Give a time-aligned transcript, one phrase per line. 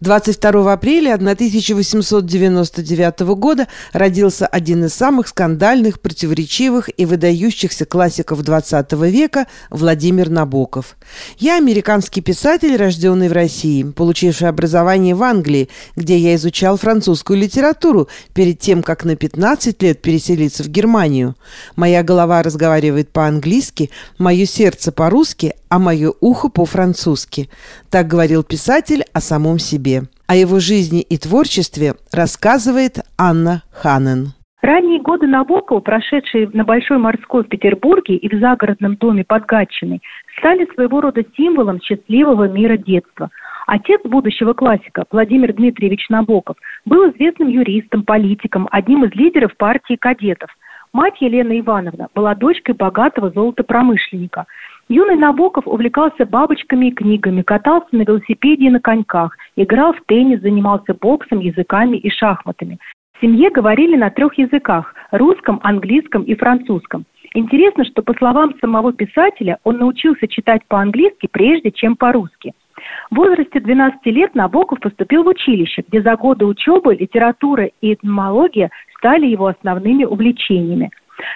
[0.00, 9.46] 22 апреля 1899 года родился один из самых скандальных, противоречивых и выдающихся классиков XX века
[9.68, 10.96] Владимир Набоков.
[11.36, 18.08] Я американский писатель, рожденный в России, получивший образование в Англии, где я изучал французскую литературу
[18.32, 21.36] перед тем, как на 15 лет переселиться в Германию.
[21.76, 27.48] Моя голова разговаривает по-английски, мое сердце по-русски, а мое ухо по-французски.
[27.90, 30.02] Так говорил писатель о самом себе.
[30.26, 34.34] О его жизни и творчестве рассказывает Анна Ханен.
[34.62, 40.02] Ранние годы Набокова, прошедшие на Большой морской в Петербурге и в загородном доме под Гатчиной,
[40.38, 43.30] стали своего рода символом счастливого мира детства.
[43.66, 50.50] Отец будущего классика, Владимир Дмитриевич Набоков, был известным юристом, политиком, одним из лидеров партии кадетов.
[50.92, 54.46] Мать Елена Ивановна была дочкой богатого золотопромышленника.
[54.90, 60.40] Юный Набоков увлекался бабочками и книгами, катался на велосипеде и на коньках, играл в теннис,
[60.40, 62.80] занимался боксом, языками и шахматами.
[63.16, 67.04] В семье говорили на трех языках– русском, английском и французском.
[67.34, 72.52] Интересно, что, по словам самого писателя, он научился читать по-английски прежде, чем по-русски.
[73.12, 78.70] В возрасте 12 лет Набоков поступил в училище, где за годы учебы литература и этномология
[78.96, 80.90] стали его основными увлечениями.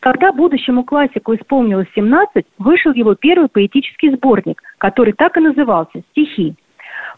[0.00, 6.54] Когда будущему классику исполнилось 17, вышел его первый поэтический сборник, который так и назывался «Стихи».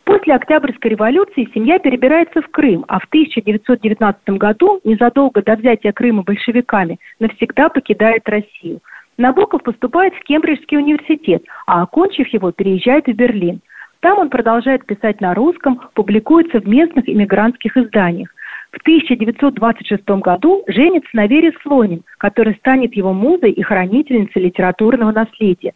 [0.04, 6.22] После Октябрьской революции семья перебирается в Крым, а в 1919 году, незадолго до взятия Крыма
[6.22, 8.80] большевиками, навсегда покидает Россию.
[9.18, 13.60] Набоков поступает в Кембриджский университет, а окончив его, переезжает в Берлин.
[14.00, 18.30] Там он продолжает писать на русском, публикуется в местных иммигрантских изданиях.
[18.72, 25.72] В 1926 году женится на Вере Слонин, которая станет его музой и хранительницей литературного наследия.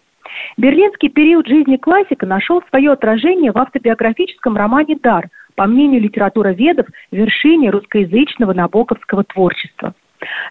[0.57, 7.71] Берлинский период жизни классика нашел свое отражение в автобиографическом романе «Дар», по мнению литературоведов, вершине
[7.71, 9.95] русскоязычного набоковского творчества.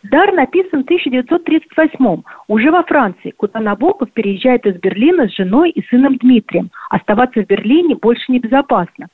[0.04, 5.84] «Дар» написан в 1938 уже во Франции, куда Набоков переезжает из Берлина с женой и
[5.88, 6.70] сыном Дмитрием.
[6.90, 9.08] Оставаться в Берлине больше небезопасно.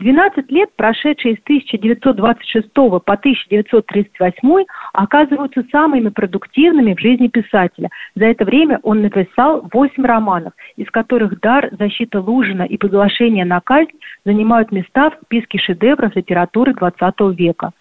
[0.00, 7.90] 12 лет, прошедшие с 1926 по 1938, оказываются самыми продуктивными в жизни писателя.
[8.14, 13.60] За это время он написал 8 романов, из которых «Дар», «Защита Лужина» и «Приглашение на
[13.60, 13.90] казнь»
[14.24, 17.72] занимают места в списке шедевров литературы XX века.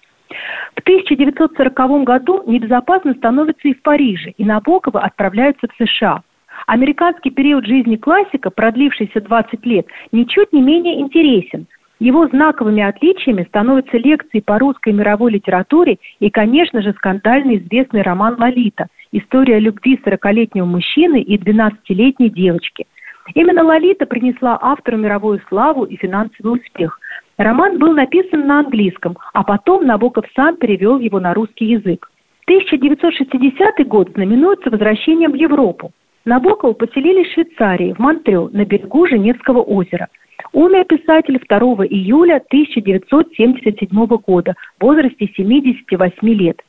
[0.75, 6.21] В 1940 году небезопасно становится и в Париже, и Набокова отправляются в США.
[6.65, 11.67] Американский период жизни классика, продлившийся 20 лет, ничуть не менее интересен–
[11.99, 18.35] его знаковыми отличиями становятся лекции по русской мировой литературе и, конечно же, скандально известный роман
[18.39, 22.85] «Лолита»– история любви 40-летнего мужчины и 12-летней девочки.
[23.33, 26.99] Именно «Лолита» принесла автору мировую славу и финансовый успех.
[27.37, 32.09] Роман был написан на английском, а потом Набоков сам перевел его на русский язык.
[32.45, 35.91] 1960 год знаменуется возвращением в Европу.
[36.25, 40.07] Набокова поселили в Швейцарии, в Монтрё, на берегу Женевского озера–
[40.57, 46.59] Умер писатель 2 июля 1977 года в возрасте 78 лет.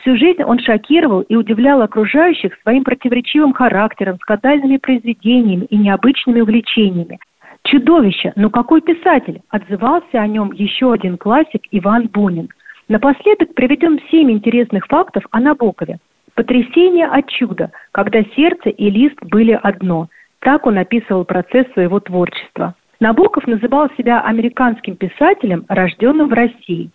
[0.00, 7.18] Всю жизнь он шокировал и удивлял окружающих своим противоречивым характером, скандальными произведениями и необычными увлечениями.
[7.64, 8.32] «Чудовище!
[8.34, 12.48] Ну какой писатель!»– отзывался о нем еще один классик Иван Бунин.
[12.88, 15.98] Напоследок приведем семь интересных фактов о Набокове.
[16.34, 20.08] Потрясение от чуда, когда сердце и лист были одно.
[20.38, 22.74] Так он описывал процесс своего творчества.
[23.04, 26.88] Набоков называл себя американским писателем, рожденным в России.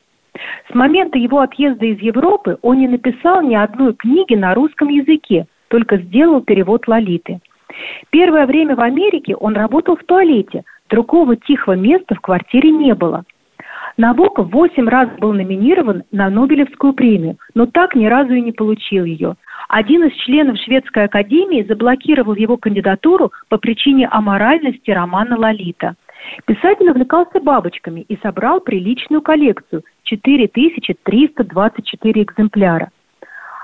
[0.68, 5.46] С момента его отъезда из Европы он не написал ни одной книги на русском языке,
[5.68, 7.42] только сделал перевод Лолиты.
[8.10, 13.24] Первое время в Америке он работал в туалете, другого тихого места в квартире не было.
[13.98, 19.06] Набоков восемь раз был номинирован на Нобелевскую премию, но так ни разу и не получил
[19.06, 19.36] ее.
[19.68, 25.96] Один из членов Шведской академии заблокировал его кандидатуру по причине аморальности романа «Лолита».
[26.46, 32.90] Писатель увлекался бабочками и собрал приличную коллекцию– 4324 экземпляра.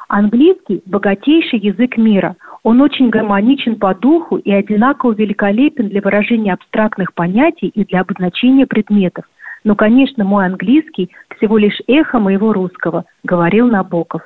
[0.08, 2.38] Английский– богатейший язык мира.
[2.64, 8.68] Он очень гармоничен по духу и одинаково великолепен для выражения абстрактных понятий и для обозначения
[8.68, 9.26] предметов.
[9.66, 14.22] Но, конечно, мой английский– всего лишь эхо моего русского, говорил Набоков.